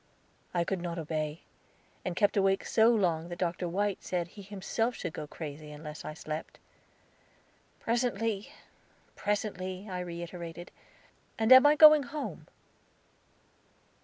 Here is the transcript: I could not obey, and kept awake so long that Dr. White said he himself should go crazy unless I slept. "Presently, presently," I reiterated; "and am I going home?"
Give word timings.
I 0.51 0.63
could 0.63 0.81
not 0.81 0.97
obey, 0.97 1.41
and 2.03 2.15
kept 2.15 2.35
awake 2.35 2.65
so 2.65 2.87
long 2.89 3.29
that 3.29 3.37
Dr. 3.37 3.67
White 3.69 4.01
said 4.03 4.29
he 4.29 4.41
himself 4.41 4.95
should 4.95 5.13
go 5.13 5.27
crazy 5.27 5.71
unless 5.71 6.03
I 6.03 6.15
slept. 6.15 6.57
"Presently, 7.79 8.51
presently," 9.15 9.87
I 9.87 9.99
reiterated; 9.99 10.71
"and 11.37 11.51
am 11.53 11.67
I 11.67 11.75
going 11.75 12.01
home?" 12.01 12.47